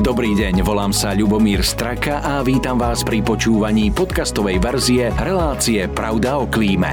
[0.00, 6.40] Dobrý deň, volám sa Ľubomír Straka a vítam vás pri počúvaní podcastovej verzie relácie Pravda
[6.40, 6.88] o klíme.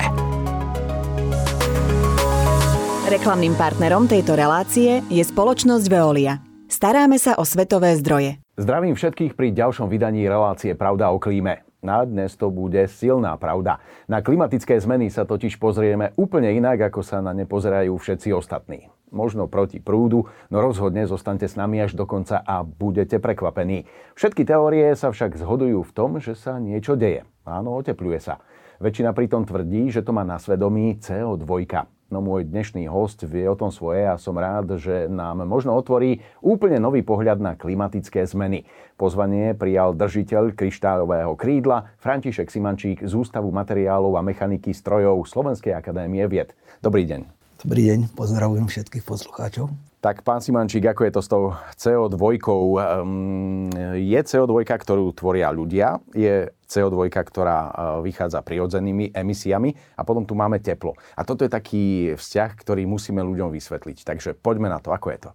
[3.08, 6.44] Reklamným partnerom tejto relácie je spoločnosť Veolia.
[6.68, 8.44] Staráme sa o svetové zdroje.
[8.60, 11.64] Zdravím všetkých pri ďalšom vydaní relácie Pravda o klíme.
[11.80, 13.80] Na dnes to bude silná pravda.
[14.12, 18.92] Na klimatické zmeny sa totiž pozrieme úplne inak, ako sa na ne pozerajú všetci ostatní
[19.12, 23.88] možno proti prúdu, no rozhodne zostaňte s nami až do konca a budete prekvapení.
[24.20, 27.24] Všetky teórie sa však zhodujú v tom, že sa niečo deje.
[27.48, 28.44] Áno, otepluje sa.
[28.78, 31.66] Väčšina pritom tvrdí, že to má na svedomí CO2.
[32.08, 36.24] No môj dnešný host vie o tom svoje a som rád, že nám možno otvorí
[36.40, 38.64] úplne nový pohľad na klimatické zmeny.
[38.96, 46.24] Pozvanie prijal držiteľ kryštálového krídla František Simančík z Ústavu materiálov a mechaniky strojov Slovenskej akadémie
[46.32, 46.56] vied.
[46.80, 47.37] Dobrý deň.
[47.58, 49.74] Dobrý deň, pozdravujem všetkých poslucháčov.
[49.98, 52.38] Tak pán Simančík, ako je to s tou CO2?
[52.38, 57.72] Ehm, je CO2, ktorú tvoria ľudia, je CO2, ktorá e,
[58.06, 60.94] vychádza prirodzenými emisiami a potom tu máme teplo.
[61.18, 64.06] A toto je taký vzťah, ktorý musíme ľuďom vysvetliť.
[64.06, 65.32] Takže poďme na to, ako je to.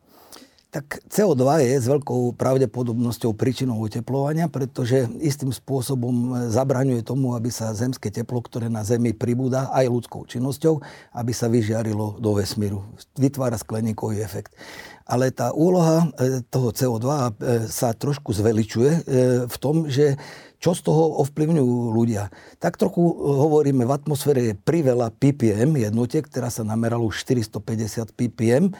[0.73, 7.77] Tak CO2 je s veľkou pravdepodobnosťou príčinou oteplovania, pretože istým spôsobom zabraňuje tomu, aby sa
[7.77, 10.81] zemské teplo, ktoré na Zemi pribúda aj ľudskou činnosťou,
[11.12, 12.89] aby sa vyžiarilo do vesmíru.
[13.20, 14.56] Vytvára skleníkový efekt.
[15.05, 17.31] Ale tá úloha e, toho CO2 e,
[17.69, 19.01] sa trošku zveličuje e,
[19.45, 20.17] v tom, že
[20.62, 22.31] čo z toho ovplyvňujú ľudia.
[22.62, 28.70] Tak trochu hovoríme, v atmosfére je priveľa ppm jednotiek, ktorá sa nameralo už 450 ppm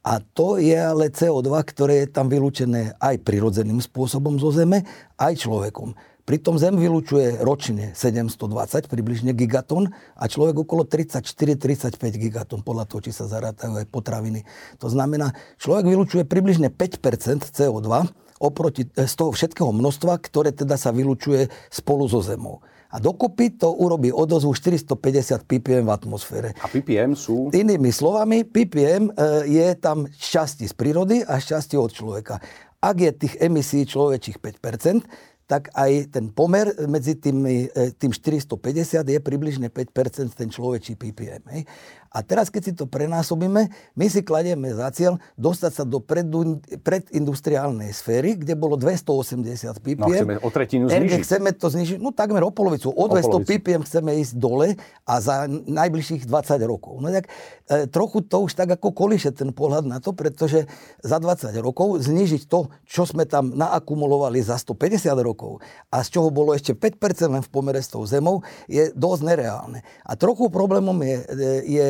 [0.00, 4.88] a to je ale CO2, ktoré je tam vylúčené aj prirodzeným spôsobom zo Zeme,
[5.20, 5.92] aj človekom.
[6.24, 13.10] Pritom Zem vylučuje ročne 720 približne gigatón a človek okolo 34-35 gigatón, podľa toho, či
[13.10, 14.46] sa zarátajú aj potraviny.
[14.78, 17.90] To znamená, človek vylučuje približne 5% CO2
[18.38, 22.62] oproti eh, z toho všetkého množstva, ktoré teda sa vylučuje spolu so Zemou.
[22.90, 26.48] A dokopy to urobí odozvu 450 ppm v atmosfére.
[26.58, 27.54] A ppm sú?
[27.54, 29.12] Inými slovami, ppm e,
[29.46, 32.42] je tam šťastie z prírody a šťastie od človeka.
[32.82, 35.06] Ak je tých emisí človečích 5%,
[35.50, 37.66] tak aj ten pomer medzi tým, e,
[37.98, 41.42] tým 450 je približne 5% ten človečí ppm.
[41.50, 41.66] Hej.
[42.10, 47.94] A teraz, keď si to prenásobíme, my si kladieme za cieľ dostať sa do predindustriálnej
[47.94, 50.02] sféry, kde bolo 280 ppm.
[50.02, 51.22] No, chceme o tretinu znižiť.
[51.22, 52.90] Chceme to znižiť, no takmer o polovicu.
[52.90, 53.46] O, o 200 polovicu.
[53.46, 54.74] ppm chceme ísť dole
[55.06, 56.98] a za najbližších 20 rokov.
[56.98, 57.30] No tak
[57.70, 60.66] e, trochu to už tak ako kolíše ten pohľad na to, pretože
[61.06, 65.62] za 20 rokov znižiť to, čo sme tam naakumulovali za 150 rokov
[65.94, 69.86] a z čoho bolo ešte 5% len v pomere s tou zemou, je dosť nereálne.
[70.02, 71.86] A trochu problémom je, e, je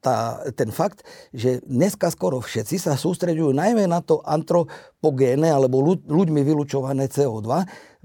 [0.00, 1.02] tá, ten fakt,
[1.32, 7.46] že dneska skoro všetci sa sústreďujú najmä na to antropogéne alebo ľuďmi vylúčované CO2.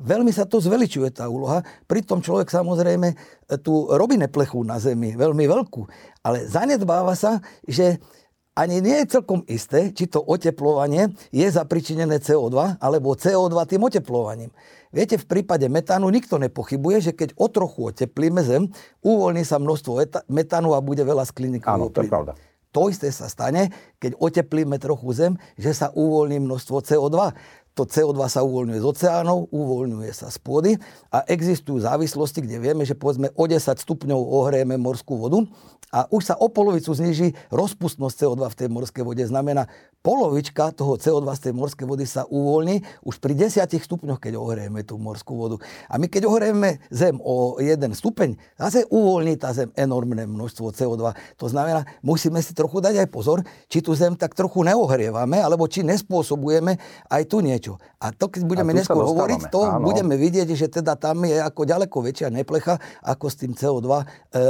[0.02, 1.62] Veľmi sa to zveličuje tá úloha.
[1.86, 3.16] Pritom človek samozrejme e,
[3.62, 5.82] tu robí neplechu na Zemi, veľmi veľkú.
[6.26, 7.38] Ale zanedbáva sa,
[7.70, 8.02] že
[8.58, 14.52] ani nie je celkom isté, či to oteplovanie je zapričinené CO2 alebo CO2 tým oteplovaním.
[14.92, 18.68] Viete, v prípade metánu nikto nepochybuje, že keď o trochu oteplíme Zem,
[19.00, 22.36] uvoľní sa množstvo metánu a bude veľa skliníkového Áno, to je pravda.
[22.72, 27.36] To isté sa stane, keď oteplíme trochu Zem, že sa uvoľní množstvo CO2
[27.72, 30.72] to CO2 sa uvoľňuje z oceánov, uvoľňuje sa z pôdy
[31.08, 35.48] a existujú závislosti, kde vieme, že povedzme o 10 stupňov ohrejeme morskú vodu
[35.92, 39.24] a už sa o polovicu zniží rozpustnosť CO2 v tej morskej vode.
[39.28, 39.68] Znamená,
[40.00, 44.88] polovička toho CO2 z tej morskej vody sa uvoľní už pri 10 stupňoch, keď ohrejeme
[44.88, 45.60] tú morskú vodu.
[45.92, 51.12] A my keď ohrejeme Zem o 1 stupeň, zase uvoľní tá Zem enormné množstvo CO2.
[51.38, 55.68] To znamená, musíme si trochu dať aj pozor, či tú Zem tak trochu neohrievame, alebo
[55.68, 56.80] či nespôsobujeme
[57.12, 57.61] aj tu niečo.
[58.02, 59.86] A to, keď budeme neskôr hovoriť, to áno.
[59.86, 64.06] budeme vidieť, že teda tam je ako ďaleko väčšia neplecha, ako s tým CO2, e,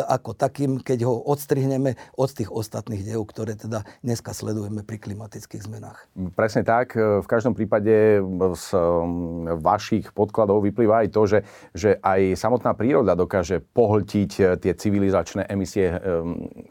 [0.07, 5.67] ako takým, keď ho odstrihneme od tých ostatných dejov, ktoré teda dneska sledujeme pri klimatických
[5.67, 6.07] zmenách.
[6.37, 6.95] Presne tak.
[6.95, 8.21] V každom prípade
[8.55, 11.39] z um, vašich podkladov vyplýva aj to, že,
[11.73, 15.97] že aj samotná príroda dokáže pohltiť tie civilizačné emisie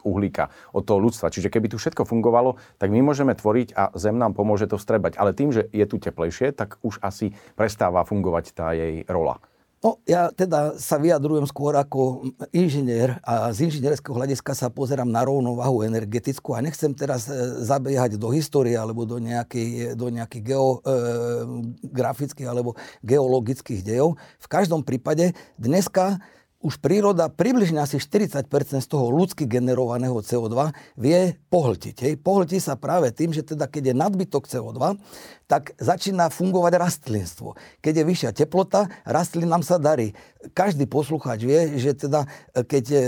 [0.01, 1.33] uhlíka od toho ľudstva.
[1.33, 5.19] Čiže keby tu všetko fungovalo, tak my môžeme tvoriť a Zem nám pomôže to vstrebať.
[5.19, 9.37] Ale tým, že je tu teplejšie, tak už asi prestáva fungovať tá jej rola.
[9.81, 15.25] No, ja teda sa vyjadrujem skôr ako inžinier a z inžinierského hľadiska sa pozerám na
[15.25, 17.33] rovnovahu energetickú a nechcem teraz e,
[17.65, 24.21] zabiehať do histórie alebo do nejakých, do nejakých geografických e, alebo geologických dejov.
[24.37, 26.21] V každom prípade dneska
[26.61, 28.45] už príroda približne asi 40%
[28.79, 31.95] z toho ľudsky generovaného CO2 vie pohltiť.
[32.05, 32.13] Hej.
[32.21, 35.01] Pohltí sa práve tým, že teda keď je nadbytok CO2,
[35.49, 37.57] tak začína fungovať rastlinstvo.
[37.81, 40.13] Keď je vyššia teplota, rastlinám sa darí.
[40.53, 42.99] Každý poslucháč vie, že teda e, keď e,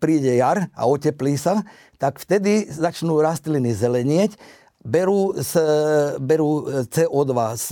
[0.00, 1.62] príde jar a oteplí sa,
[2.00, 4.40] tak vtedy začnú rastliny zelenieť,
[4.80, 5.52] berú, z,
[6.18, 7.66] berú CO2 z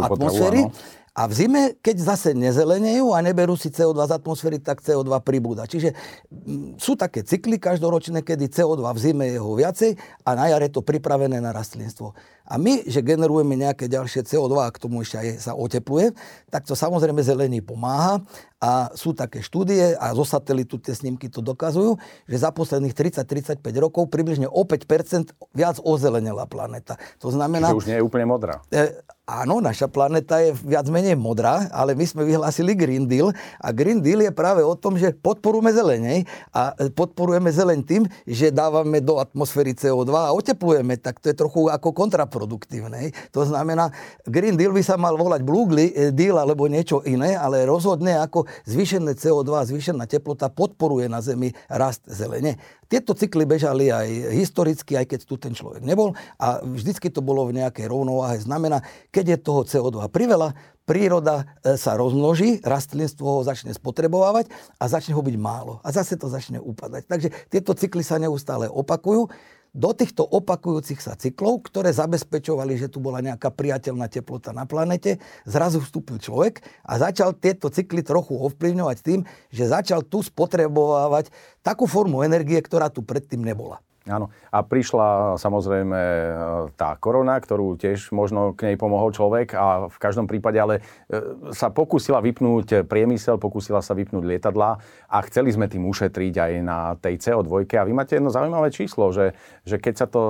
[0.00, 4.78] atmosféry, potravu, a v zime, keď zase nezelenejú a neberú si CO2 z atmosféry, tak
[4.78, 5.66] CO2 pribúda.
[5.66, 5.90] Čiže
[6.30, 10.62] mm, sú také cykly každoročné, kedy CO2 v zime je ho viacej a na jar
[10.62, 12.14] je to pripravené na rastlinstvo.
[12.46, 16.14] A my, že generujeme nejaké ďalšie CO2 a k tomu ešte aj sa otepluje,
[16.46, 18.22] tak to samozrejme zelení pomáha
[18.60, 21.96] a sú také štúdie a zo satelitu tie snímky to dokazujú,
[22.28, 27.00] že za posledných 30-35 rokov približne o 5% viac ozelenila planéta.
[27.24, 27.72] To znamená...
[27.72, 28.60] Že už nie je úplne modrá.
[28.68, 33.32] E, áno, naša planéta je viac menej modrá, ale my sme vyhlásili Green Deal
[33.64, 38.52] a Green Deal je práve o tom, že podporujeme zelenej a podporujeme zeleň tým, že
[38.52, 43.14] dávame do atmosféry CO2 a oteplujeme, tak to je trochu ako kontraproduktivné produktívnej.
[43.30, 43.94] To znamená,
[44.26, 48.49] Green Deal by sa mal volať Blue eh, Deal alebo niečo iné, ale rozhodne ako
[48.66, 52.58] zvýšené CO2, zvýšená teplota podporuje na Zemi rast zelene.
[52.90, 57.46] Tieto cykly bežali aj historicky, aj keď tu ten človek nebol a vždycky to bolo
[57.46, 58.42] v nejakej rovnováhe.
[58.42, 58.82] Znamená,
[59.14, 60.58] keď je toho CO2 priveľa,
[60.90, 64.50] príroda eh, sa rozmnoží, rastlinstvo ho začne spotrebovať
[64.82, 65.78] a začne ho byť málo.
[65.86, 67.06] A zase to začne upadať.
[67.06, 69.30] Takže tieto cykly sa neustále opakujú
[69.70, 75.22] do týchto opakujúcich sa cyklov, ktoré zabezpečovali, že tu bola nejaká priateľná teplota na planete,
[75.46, 79.20] zrazu vstúpil človek a začal tieto cykly trochu ovplyvňovať tým,
[79.52, 81.30] že začal tu spotrebovávať
[81.62, 83.82] takú formu energie, ktorá tu predtým nebola.
[84.08, 84.32] Áno.
[84.48, 86.32] A prišla samozrejme e,
[86.72, 91.52] tá korona, ktorú tiež možno k nej pomohol človek a v každom prípade ale e,
[91.52, 96.96] sa pokúsila vypnúť priemysel, pokúsila sa vypnúť lietadla a chceli sme tým ušetriť aj na
[96.96, 97.68] tej CO2.
[97.76, 99.36] A vy máte jedno zaujímavé číslo, že,
[99.68, 100.22] že keď sa to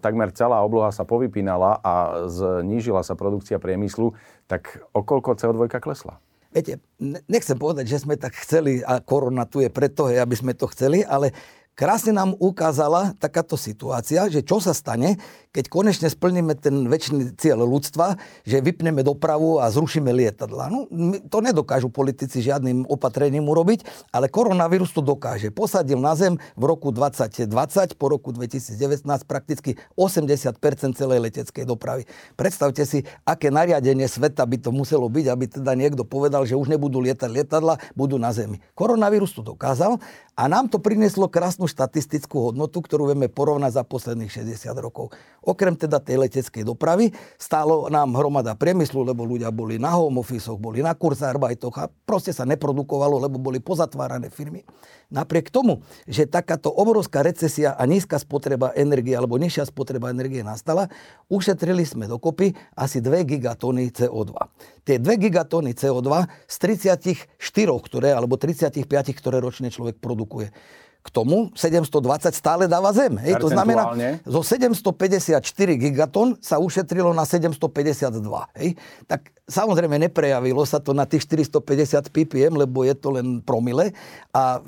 [0.00, 4.16] takmer celá obloha sa povypínala a znížila sa produkcia priemyslu,
[4.48, 6.16] tak okolko CO2 klesla?
[6.48, 6.80] Viete,
[7.28, 11.04] nechcem povedať, že sme tak chceli a korona tu je preto, aby sme to chceli,
[11.04, 11.36] ale
[11.78, 15.14] krásne nám ukázala takáto situácia, že čo sa stane,
[15.54, 20.66] keď konečne splníme ten väčší cieľ ľudstva, že vypneme dopravu a zrušíme lietadla.
[20.66, 20.90] No,
[21.30, 25.54] to nedokážu politici žiadnym opatrením urobiť, ale koronavírus to dokáže.
[25.54, 27.46] Posadil na zem v roku 2020,
[27.94, 32.10] po roku 2019 prakticky 80% celej leteckej dopravy.
[32.34, 36.74] Predstavte si, aké nariadenie sveta by to muselo byť, aby teda niekto povedal, že už
[36.74, 38.58] nebudú lietať lietadla, budú na zemi.
[38.74, 40.02] Koronavírus to dokázal
[40.38, 45.12] a nám to prinieslo krásnu štatistickú hodnotu, ktorú vieme porovnať za posledných 60 rokov.
[45.44, 50.48] Okrem teda tej leteckej dopravy stálo nám hromada priemyslu, lebo ľudia boli na home office,
[50.56, 54.64] boli na kurzarbajtoch a proste sa neprodukovalo, lebo boli pozatvárané firmy.
[55.08, 60.92] Napriek tomu, že takáto obrovská recesia a nízka spotreba energie alebo nižšia spotreba energie nastala,
[61.32, 64.36] ušetrili sme dokopy asi 2 gigatóny CO2.
[64.84, 67.24] Tie 2 gigatóny CO2 z 34,
[67.88, 68.84] ktoré, alebo 35,
[69.16, 70.52] ktoré ročne človek produkuje
[71.08, 73.16] k tomu 720 stále dáva Zem.
[73.16, 73.96] Hej, to znamená,
[74.28, 75.40] zo 754
[75.80, 78.20] gigaton sa ušetrilo na 752.
[78.60, 78.76] Hej.
[79.08, 83.96] Tak samozrejme neprejavilo sa to na tých 450 ppm, lebo je to len promile.
[84.36, 84.60] A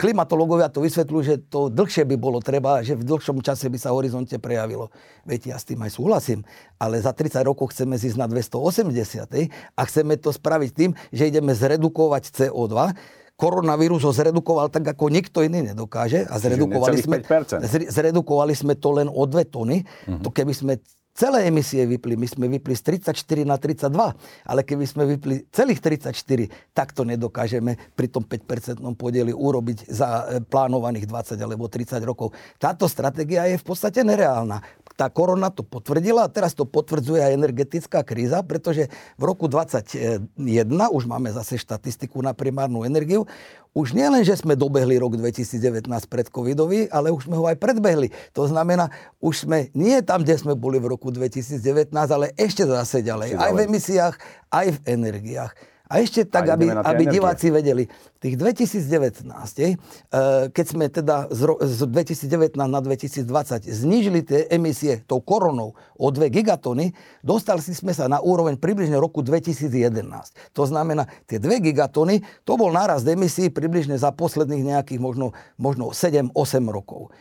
[0.00, 3.92] klimatológovia to vysvetľujú, že to dlhšie by bolo treba, že v dlhšom čase by sa
[3.92, 4.88] horizonte prejavilo.
[5.28, 6.40] Viete, ja s tým aj súhlasím,
[6.80, 11.28] ale za 30 rokov chceme zísť na 280 hej, a chceme to spraviť tým, že
[11.28, 12.96] ideme zredukovať CO2
[13.36, 16.24] koronavírus ho zredukoval tak, ako nikto iný nedokáže.
[16.30, 17.16] A zredukovali sme,
[17.90, 19.82] zredukovali sme to len o 2 tony.
[19.82, 20.20] Uh-huh.
[20.22, 20.72] To keby sme
[21.12, 23.92] celé emisie vypli, my sme vypli z 34 na 32,
[24.48, 30.08] ale keby sme vypli celých 34, tak to nedokážeme pri tom 5% podieli urobiť za
[30.08, 32.32] e, plánovaných 20 alebo 30 rokov.
[32.56, 34.64] Táto stratégia je v podstate nereálna
[35.02, 40.28] tá korona to potvrdila a teraz to potvrdzuje aj energetická kríza, pretože v roku 2021
[40.92, 43.24] už máme zase štatistiku na primárnu energiu.
[43.72, 47.56] Už nie len, že sme dobehli rok 2019 pred covidový, ale už sme ho aj
[47.56, 48.12] predbehli.
[48.36, 53.00] To znamená, už sme nie tam, kde sme boli v roku 2019, ale ešte zase
[53.00, 53.32] ďalej.
[53.40, 54.14] Aj v emisiách,
[54.52, 55.71] aj v energiách.
[55.92, 57.84] A ešte tak, a aby, aby diváci vedeli,
[58.16, 59.76] tých 2019, eh,
[60.48, 66.96] keď sme teda z 2019 na 2020 znížili tie emisie tou koronou o 2 gigatony,
[67.20, 70.32] dostali sme sa na úroveň približne roku 2011.
[70.56, 75.92] To znamená, tie 2 gigatony, to bol nárast emisí približne za posledných nejakých možno, možno
[75.92, 76.32] 7-8
[76.72, 77.12] rokov.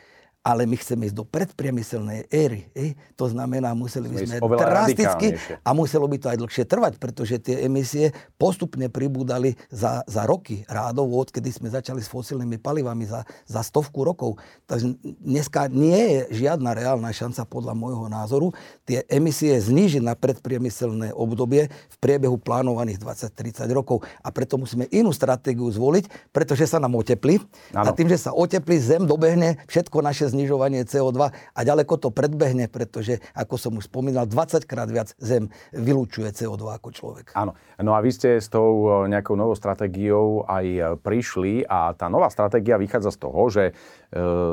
[0.42, 2.66] Ale my chceme ísť do predpriemyselnej éry.
[2.74, 2.98] E?
[3.14, 5.28] To znamená, museli by sme drasticky
[5.62, 8.10] a muselo by to aj dlhšie trvať, pretože tie emisie
[8.42, 14.02] postupne pribúdali za, za roky rádov, odkedy sme začali s fosílnymi palivami za, za stovku
[14.02, 14.42] rokov.
[14.66, 18.50] Takže dneska nie je žiadna reálna šanca podľa môjho názoru
[18.90, 24.02] tie emisie znížiť na predpriemyselné obdobie v priebehu plánovaných 20-30 rokov.
[24.26, 27.38] A preto musíme inú stratégiu zvoliť, pretože sa nám oteplí.
[27.78, 32.72] A tým, že sa oteplí, zem dobehne všetko naše znižovanie CO2 a ďaleko to predbehne,
[32.72, 37.36] pretože, ako som už spomínal, 20 krát viac Zem vylúčuje CO2 ako človek.
[37.36, 37.54] Áno.
[37.82, 42.08] No a vy ste s tou e, nejakou novou stratégiou aj e, prišli a tá
[42.08, 43.74] nová stratégia vychádza z toho, že e,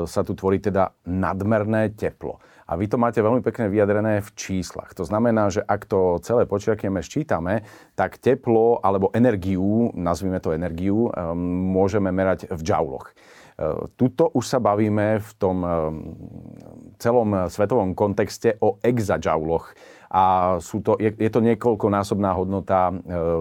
[0.09, 2.41] sa tu tvorí teda nadmerné teplo.
[2.69, 4.93] A vy to máte veľmi pekne vyjadrené v číslach.
[4.93, 7.65] To znamená, že ak to celé počiarkieme, ščítame,
[7.97, 11.09] tak teplo alebo energiu, nazvime to energiu,
[11.73, 13.09] môžeme merať v džauloch.
[13.99, 15.71] Tuto už sa bavíme v tom eh,
[16.95, 19.75] celom svetovom kontexte o exajouloch
[20.09, 22.93] a sú to, je, je to niekoľkonásobná hodnota e,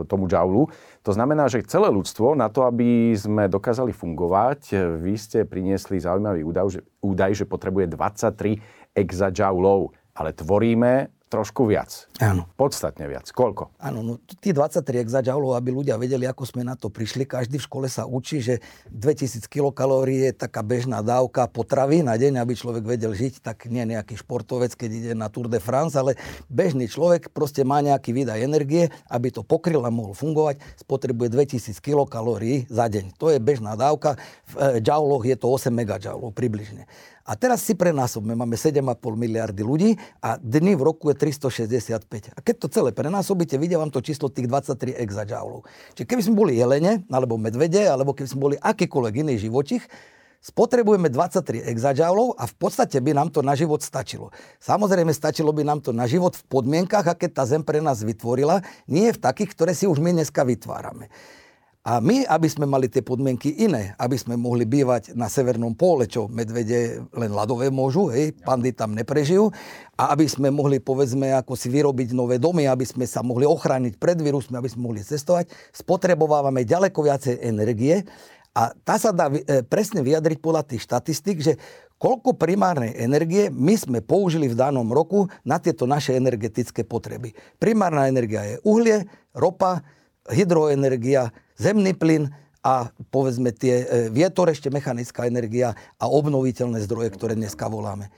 [0.05, 0.69] tomu džaulu.
[1.01, 5.97] To znamená, že celé ľudstvo na to, aby sme dokázali fungovať, e, vy ste priniesli
[5.97, 8.61] zaujímavý údaj, že, údaj, že potrebuje 23
[8.93, 12.09] exajoulov, ale tvoríme trošku viac.
[12.19, 12.49] Áno.
[12.57, 13.29] Podstatne viac.
[13.29, 13.77] Koľko?
[13.77, 17.29] Áno, no tí 23 exajoulov, aby ľudia vedeli, ako sme na to prišli.
[17.29, 22.41] Každý v škole sa učí, že 2000 kilokalórií je taká bežná dávka potravy na deň,
[22.41, 26.17] aby človek vedel žiť, tak nie nejaký športovec, keď ide na Tour de France, ale
[26.49, 31.77] bežný človek proste má nejaký výdaj energie, aby to pokryl a mohol fungovať, spotrebuje 2000
[31.85, 33.21] kilokalórií za deň.
[33.21, 34.17] To je bežná dávka.
[34.49, 36.89] V jouloch je to 8 megajoulov približne.
[37.29, 38.81] A teraz si prenásobme, máme 7,5
[39.13, 42.33] miliardy ľudí a dny v roku je 365.
[42.33, 45.69] A keď to celé prenásobíte, vidia vám to číslo tých 23 exajoulov.
[45.93, 49.85] Čiže keby sme boli jelene, alebo medvede, alebo keby sme boli akýkoľvek iný živočich,
[50.41, 54.33] spotrebujeme 23 exajoulov a v podstate by nám to na život stačilo.
[54.65, 58.65] Samozrejme, stačilo by nám to na život v podmienkach, aké tá Zem pre nás vytvorila,
[58.89, 61.13] nie v takých, ktoré si už my dneska vytvárame.
[61.89, 66.05] A my, aby sme mali tie podmienky iné, aby sme mohli bývať na severnom pole,
[66.05, 69.49] čo medvede len ľadové môžu, hej, pandy tam neprežijú,
[69.97, 73.97] a aby sme mohli, povedzme, ako si vyrobiť nové domy, aby sme sa mohli ochrániť
[73.97, 78.05] pred vírusmi, aby sme mohli cestovať, spotrebovávame ďaleko viacej energie
[78.53, 81.57] a tá sa dá e, presne vyjadriť podľa tých štatistík, že
[81.97, 87.33] koľko primárnej energie my sme použili v danom roku na tieto naše energetické potreby.
[87.57, 89.81] Primárna energia je uhlie, ropa,
[90.29, 92.31] hydroenergia, zemný plyn
[92.63, 98.11] a povedzme tie e, vietor, ešte mechanická energia a obnoviteľné zdroje, ktoré dneska voláme.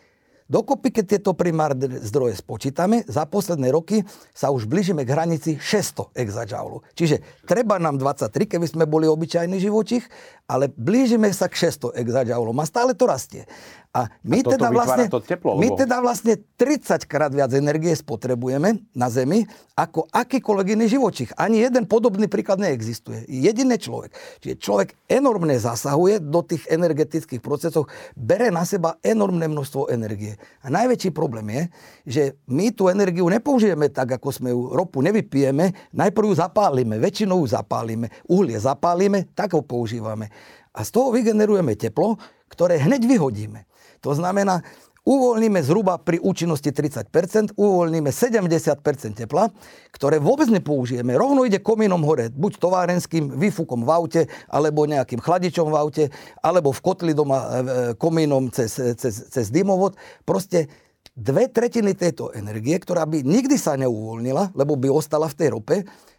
[0.51, 4.03] Dokopy, keď tieto primárne zdroje spočítame, za posledné roky
[4.35, 6.83] sa už blížime k hranici 600 exajoulov.
[6.99, 10.03] Čiže treba nám 23, keby sme boli obyčajný živočich,
[10.51, 13.47] ale blížime sa k 600 exajoulom a stále to rastie.
[13.91, 15.63] A my, a teda vlastne, to teplo, lebo...
[15.67, 19.43] my teda vlastne 30 krát viac energie spotrebujeme na Zemi
[19.75, 21.35] ako akýkoľvek iný živočích.
[21.35, 23.27] Ani jeden podobný príklad neexistuje.
[23.27, 24.15] Jediný človek.
[24.39, 30.39] Čiže človek enormne zasahuje do tých energetických procesov, bere na seba enormné množstvo energie.
[30.63, 31.63] A najväčší problém je,
[32.07, 37.43] že my tú energiu nepoužijeme tak, ako sme ju ropu nevypijeme, najprv ju zapálime, väčšinou
[37.43, 40.31] ju zapálime, uhlie zapálime, tak ho používame.
[40.75, 42.19] A z toho vygenerujeme teplo,
[42.51, 43.67] ktoré hneď vyhodíme.
[44.01, 44.63] To znamená,
[45.05, 48.79] uvoľníme zhruba pri účinnosti 30%, uvoľníme 70%
[49.17, 49.49] tepla,
[49.91, 51.17] ktoré vôbec nepoužijeme.
[51.17, 56.05] Rovno ide komínom hore, buď továrenským výfukom v aute, alebo nejakým chladičom v aute,
[56.45, 57.51] alebo v kotli doma e, e,
[57.97, 59.97] komínom cez, cez, cez dymovod.
[60.29, 60.69] Proste
[61.17, 65.77] dve tretiny tejto energie, ktorá by nikdy sa neuvoľnila, lebo by ostala v tej rope,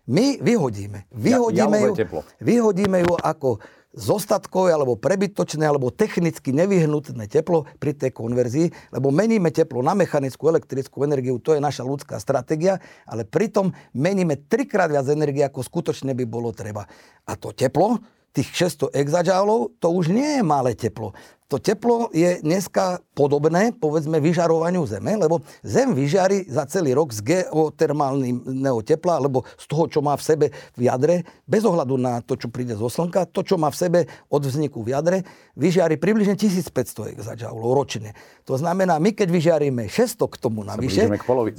[0.10, 1.08] my vyhodíme.
[1.13, 1.93] Vyhodíme, ja, ju,
[2.41, 9.51] vyhodíme ju ako zostatkové alebo prebytočné alebo technicky nevyhnutné teplo pri tej konverzii, lebo meníme
[9.51, 15.07] teplo na mechanickú elektrickú energiu, to je naša ľudská stratégia, ale pritom meníme trikrát viac
[15.12, 16.88] energie, ako skutočne by bolo treba.
[17.27, 18.00] A to teplo,
[18.31, 21.12] tých 600 exajoulov, to už nie je malé teplo.
[21.51, 27.20] To teplo je dneska podobné, povedzme, vyžarovaniu Zeme, lebo Zem vyžarí za celý rok z
[27.27, 30.46] geotermálneho tepla, alebo z toho, čo má v sebe
[30.79, 34.00] v jadre, bez ohľadu na to, čo príde zo Slnka, to, čo má v sebe
[34.31, 35.17] od vzniku v jadre,
[35.60, 38.15] vyžiari približne 1500 exajoulov ročne.
[38.48, 41.12] To znamená, my keď vyžiaríme 600 k tomu navyše,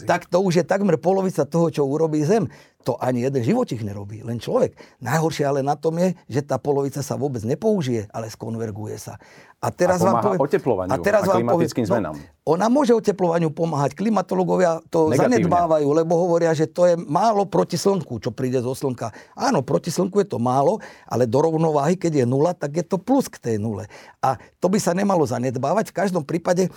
[0.09, 2.49] tak to už je takmer polovica toho, čo urobí Zem.
[2.83, 4.75] To ani jeden živočich nerobí, len človek.
[4.99, 9.23] Najhoršie ale na tom je, že tá polovica sa vôbec nepoužije, ale skonverguje sa.
[9.63, 12.15] A teraz a vám poviem, oteplovaniu a, teraz a klimatickým vám poviem, zmenám.
[12.15, 13.95] No, ona môže oteplovaniu pomáhať.
[13.95, 15.47] Klimatológovia to Negatívne.
[15.47, 19.15] zanedbávajú, lebo hovoria, že to je málo proti slnku, čo príde zo slnka.
[19.39, 22.99] Áno, proti slnku je to málo, ale do rovnováhy, keď je nula, tak je to
[22.99, 23.87] plus k tej nule.
[24.19, 25.95] A to by sa nemalo zanedbávať.
[25.95, 26.71] V každom prípade e,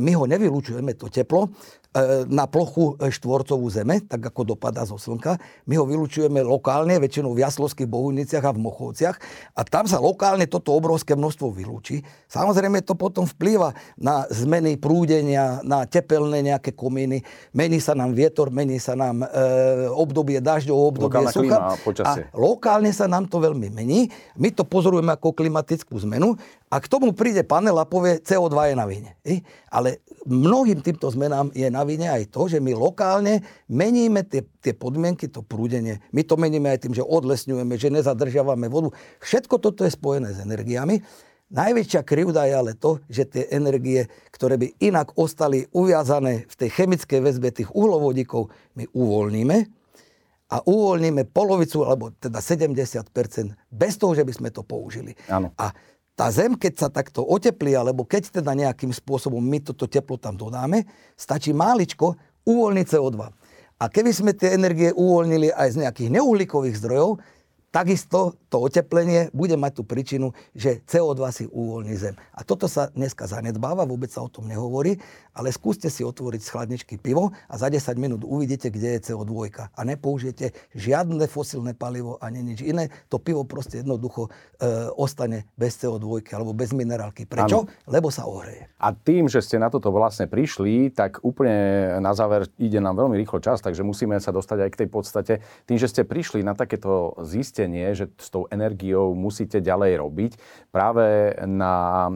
[0.00, 1.52] my ho nevylučujeme, to teplo.
[1.92, 5.36] E, na plochu e, štvorcovú zeme, tak ako dopadá zo slnka.
[5.68, 9.16] My ho vylučujeme lokálne, väčšinou v Jaslovských bohuniciach a v Mochovciach
[9.52, 12.00] a tam sa lokálne toto obrovské množstvo vylúči.
[12.32, 17.20] Samozrejme to potom vplýva na zmeny prúdenia, na tepelné nejaké komíny,
[17.52, 19.28] mení sa nám vietor, mení sa nám e,
[19.92, 21.58] obdobie dažďov, obdobie Lokálna sucha.
[22.08, 24.08] a lokálne sa nám to veľmi mení.
[24.40, 26.40] My to pozorujeme ako klimatickú zmenu
[26.72, 29.12] a k tomu príde panel a povie, CO2 je na vine.
[29.68, 34.72] Ale mnohým týmto zmenám je na vine aj to, že my lokálne meníme tie, tie
[34.72, 36.00] podmienky, to prúdenie.
[36.16, 38.88] My to meníme aj tým, že odlesňujeme, že nezadržiavame vodu.
[39.20, 41.04] Všetko toto je spojené s energiami.
[41.52, 46.72] Najväčšia krivda je ale to, že tie energie, ktoré by inak ostali uviazané v tej
[46.72, 48.48] chemickej väzbe tých uhlovodíkov,
[48.80, 49.56] my uvoľníme
[50.48, 53.12] a uvoľníme polovicu, alebo teda 70%
[53.68, 55.12] bez toho, že by sme to použili.
[55.28, 55.52] Áno.
[55.60, 55.76] A
[56.12, 60.36] tá zem, keď sa takto oteplí, alebo keď teda nejakým spôsobom my toto teplo tam
[60.36, 60.84] dodáme,
[61.16, 62.14] stačí máličko
[62.44, 63.20] uvoľniť CO2.
[63.82, 67.18] A keby sme tie energie uvoľnili aj z nejakých neuhlíkových zdrojov,
[67.72, 72.14] takisto to oteplenie bude mať tú príčinu, že CO2 si uvoľní zem.
[72.36, 75.00] A toto sa dneska zanedbáva, vôbec sa o tom nehovorí,
[75.32, 79.56] ale skúste si otvoriť z chladničky pivo a za 10 minút uvidíte, kde je CO2
[79.56, 82.92] a nepoužijete žiadne fosilné palivo ani nič iné.
[83.08, 84.30] To pivo proste jednoducho e,
[84.96, 87.24] ostane bez CO2 alebo bez minerálky.
[87.24, 87.64] Prečo?
[87.64, 87.72] Ano.
[87.88, 88.68] Lebo sa ohreje.
[88.76, 93.16] A tým, že ste na toto vlastne prišli, tak úplne na záver ide nám veľmi
[93.16, 95.34] rýchlo čas, takže musíme sa dostať aj k tej podstate.
[95.64, 100.32] Tým, že ste prišli na takéto zistenie, že s tou energiou musíte ďalej robiť,
[100.68, 102.12] práve na e,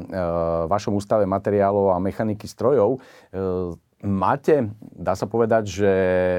[0.69, 3.01] vašom ústave materiálov a mechaniky strojov
[4.05, 5.93] máte, dá sa povedať, že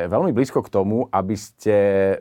[0.08, 1.78] veľmi blízko k tomu, aby ste
[2.14, 2.18] e,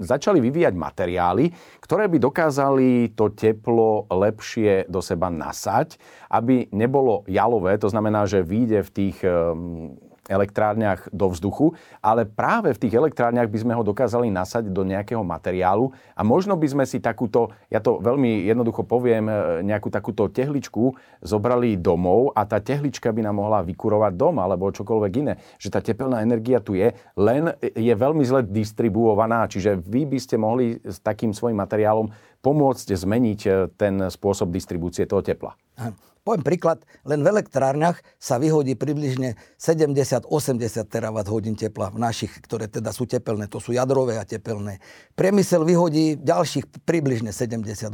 [0.00, 1.52] začali vyvíjať materiály,
[1.84, 6.00] ktoré by dokázali to teplo lepšie do seba nasať,
[6.32, 9.30] aby nebolo jalové, to znamená, že vyjde v tých e,
[10.30, 15.26] elektrárniach do vzduchu, ale práve v tých elektrárniach by sme ho dokázali nasať do nejakého
[15.26, 20.30] materiálu a možno by sme si takúto, ja to veľmi jednoducho poviem, e, nejakú takúto
[20.30, 25.34] tehličku zobrali domov a tá tehlička by nám mohla vykurovať dom alebo čokoľvek iné.
[25.58, 30.38] Že tá tepelná energia tu je, len je veľmi zle distribuovaná, čiže vy by ste
[30.38, 35.58] mohli s takým svojim materiálom pomôcť zmeniť e, ten spôsob distribúcie toho tepla.
[36.20, 40.28] Poviem príklad, len v elektrárniach sa vyhodí približne 70-80
[40.84, 44.84] terawatt hodín tepla v našich, ktoré teda sú tepelné, to sú jadrové a tepelné.
[45.16, 47.88] Priemysel vyhodí ďalších približne 70-80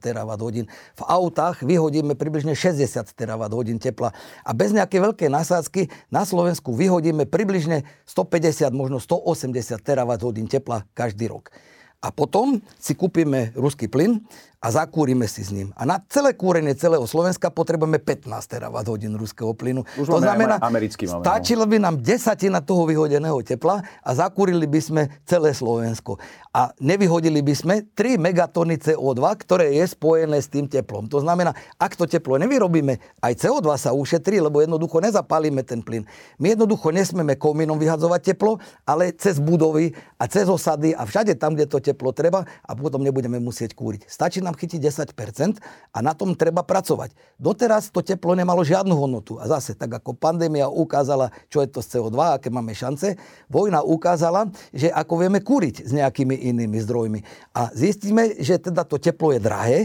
[0.00, 0.64] terawatt hodín.
[0.96, 4.16] V autách vyhodíme približne 60 terawatt hodín tepla.
[4.48, 10.88] A bez nejakej veľkej nasádzky na Slovensku vyhodíme približne 150, možno 180 terawatt hodín tepla
[10.96, 11.52] každý rok.
[11.98, 14.22] A potom si kúpime ruský plyn
[14.58, 15.70] a zakúrime si s ním.
[15.78, 19.86] A na celé kúrenie celého Slovenska potrebujeme 15 terawatt hodín ruského plynu.
[19.94, 21.26] Už to znamená, americký máme, no.
[21.26, 26.18] stačilo by nám desatina toho vyhodeného tepla a zakúrili by sme celé Slovensko.
[26.50, 31.06] A nevyhodili by sme 3 megatony CO2, ktoré je spojené s tým teplom.
[31.06, 36.02] To znamená, ak to teplo nevyrobíme, aj CO2 sa ušetrí, lebo jednoducho nezapálime ten plyn.
[36.42, 41.54] My jednoducho nesmeme komínom vyhadzovať teplo, ale cez budovy a cez osady a všade tam,
[41.54, 44.04] kde to teplo treba a potom nebudeme musieť kúriť.
[44.04, 44.80] Stačí nám chytiť
[45.16, 45.56] 10%
[45.92, 47.16] a na tom treba pracovať.
[47.40, 49.40] Doteraz to teplo nemalo žiadnu hodnotu.
[49.40, 53.16] A zase, tak ako pandémia ukázala, čo je to z CO2, aké máme šance,
[53.48, 57.20] vojna ukázala, že ako vieme kúriť s nejakými inými zdrojmi.
[57.56, 59.78] A zistíme, že teda to teplo je drahé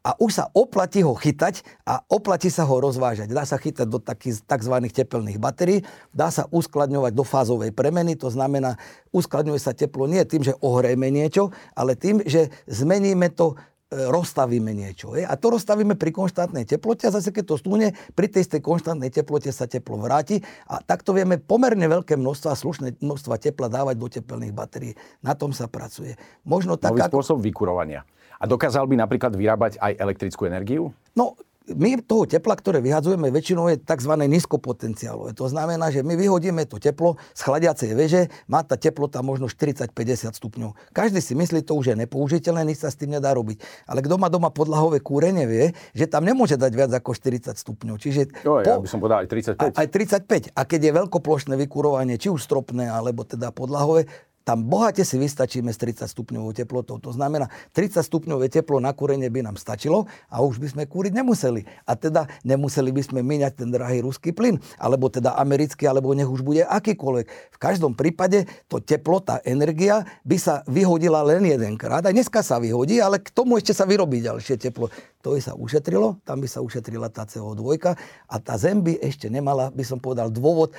[0.00, 3.28] a už sa oplatí ho chytať a oplatí sa ho rozvážať.
[3.28, 4.74] Dá sa chytať do tzv.
[4.88, 8.80] tepelných batérií, dá sa uskladňovať do fázovej premeny, to znamená,
[9.12, 15.18] uskladňuje sa teplo nie tým, že ohrejme niečo, ale tým, že zmeníme to rozstavíme niečo.
[15.18, 15.26] Je?
[15.26, 19.10] A to rozstavíme pri konštantnej teplote a zase keď to stúne, pri tej istej konštantnej
[19.10, 20.38] teplote sa teplo vráti
[20.70, 24.94] a takto vieme pomerne veľké množstva, slušné množstva tepla dávať do tepelných batérií.
[25.26, 26.14] Na tom sa pracuje.
[26.46, 27.18] Možno tak, Nový ako...
[27.18, 28.06] spôsob vykurovania.
[28.40, 30.96] A dokázal by napríklad vyrábať aj elektrickú energiu?
[31.12, 31.36] No,
[31.68, 34.12] my toho tepla, ktoré vyhadzujeme, väčšinou je tzv.
[34.16, 35.36] nízkopotenciálové.
[35.36, 39.92] To znamená, že my vyhodíme to teplo z chladiacej veže, má tá teplota možno 40-50
[40.34, 40.70] stupňov.
[40.96, 43.60] Každý si myslí, to už je nepoužiteľné, nič sa s tým nedá robiť.
[43.86, 47.96] Ale kto má doma podlahové kúrenie, vie, že tam nemôže dať viac ako 40 stupňov.
[48.00, 49.76] Čiže jo, po, ja by som povedal aj 35.
[49.76, 50.56] Aj 35.
[50.56, 54.08] A keď je veľkoplošné vykurovanie, či už stropné, alebo teda podlahové,
[54.50, 56.98] tam bohate si vystačíme s 30 stupňovou teplotou.
[56.98, 61.14] To znamená, 30 stupňové teplo na kúrenie by nám stačilo a už by sme kúriť
[61.14, 61.62] nemuseli.
[61.86, 66.26] A teda nemuseli by sme míňať ten drahý ruský plyn, alebo teda americký, alebo nech
[66.26, 67.26] už bude akýkoľvek.
[67.30, 72.02] V každom prípade to teplo, tá energia by sa vyhodila len jedenkrát.
[72.02, 74.90] A dneska sa vyhodí, ale k tomu ešte sa vyrobí ďalšie teplo.
[75.20, 79.28] To by sa ušetrilo, tam by sa ušetrila tá CO2 a tá Zem by ešte
[79.28, 80.76] nemala, by som povedal, dôvod e,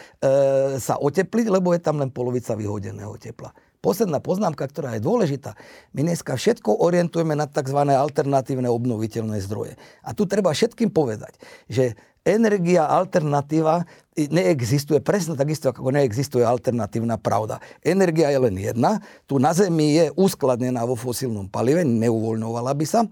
[0.82, 3.54] sa otepliť, lebo je tam len polovica vyhodeného tepla.
[3.82, 5.58] Posledná poznámka, ktorá je dôležitá.
[5.98, 7.82] My dneska všetko orientujeme na tzv.
[7.82, 9.78] alternatívne obnoviteľné zdroje.
[10.06, 17.64] A tu treba všetkým povedať, že energia alternatíva neexistuje, presne takisto ako neexistuje alternatívna pravda.
[17.80, 23.08] Energia je len jedna, tu na Zemi je uskladnená vo fosílnom palive, neuvoľňovala by sa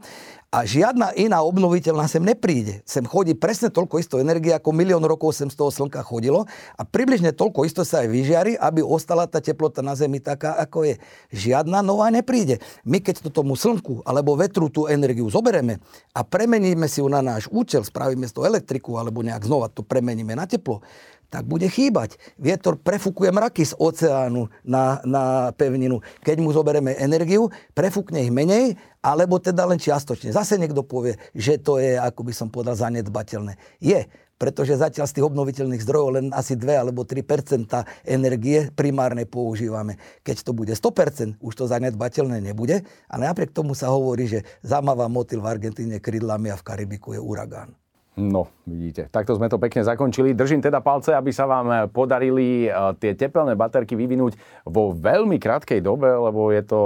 [0.49, 2.81] a žiadna iná obnoviteľná sem nepríde.
[2.81, 6.81] Sem chodí presne toľko isto energie, ako milión rokov sem z toho slnka chodilo a
[6.81, 10.95] približne toľko isto sa aj vyžiari, aby ostala tá teplota na Zemi taká, ako je.
[11.29, 12.57] Žiadna nová nepríde.
[12.81, 15.77] My keď to tomu slnku alebo vetru tú energiu zobereme
[16.17, 19.85] a premeníme si ju na náš účel, spravíme z toho elektriku alebo nejak znova to
[19.85, 20.81] premeníme na teplo,
[21.29, 22.17] tak bude chýbať.
[22.41, 26.01] Vietor prefúkuje mraky z oceánu na, na pevninu.
[26.25, 30.33] Keď mu zoberieme energiu, prefúkne ich menej, alebo teda len čiastočne.
[30.33, 33.55] Zase niekto povie, že to je, ako by som povedal, zanedbateľné.
[33.79, 37.67] Je, pretože zatiaľ z tých obnoviteľných zdrojov len asi 2 alebo 3%
[38.07, 39.99] energie primárne používame.
[40.23, 45.11] Keď to bude 100% už to zanedbateľné nebude, ale napriek tomu sa hovorí, že zamáva
[45.11, 47.75] motil v Argentíne krydlami a v Karibiku je uragán.
[48.19, 49.07] No, vidíte.
[49.07, 50.35] Takto sme to pekne zakončili.
[50.35, 54.35] Držím teda palce, aby sa vám podarili e, tie tepelné baterky vyvinúť
[54.67, 56.79] vo veľmi krátkej dobe, lebo je to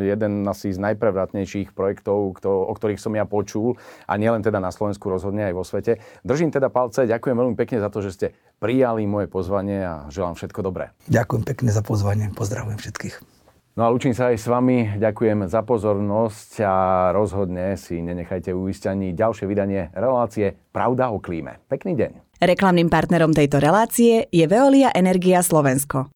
[0.00, 3.76] jeden asi z najprevratnejších projektov, o ktorých som ja počul.
[4.08, 6.00] A nielen teda na Slovensku, rozhodne aj vo svete.
[6.24, 10.40] Držím teda palce, ďakujem veľmi pekne za to, že ste prijali moje pozvanie a želám
[10.40, 10.96] všetko dobré.
[11.12, 12.32] Ďakujem pekne za pozvanie.
[12.32, 13.37] Pozdravujem všetkých.
[13.78, 14.98] No a učím sa aj s vami.
[14.98, 16.74] Ďakujem za pozornosť a
[17.14, 21.62] rozhodne si nenechajte uísť ani ďalšie vydanie relácie Pravda o klíme.
[21.70, 22.42] Pekný deň.
[22.42, 26.10] Reklamným partnerom tejto relácie je Veolia Energia Slovensko.